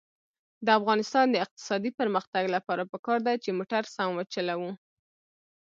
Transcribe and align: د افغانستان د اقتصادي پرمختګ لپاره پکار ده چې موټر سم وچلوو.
د 0.65 0.67
افغانستان 0.79 1.25
د 1.31 1.35
اقتصادي 1.45 1.91
پرمختګ 1.99 2.43
لپاره 2.55 2.83
پکار 2.93 3.19
ده 3.27 3.33
چې 3.43 3.49
موټر 3.57 3.83
سم 3.95 4.09
وچلوو. 4.15 4.71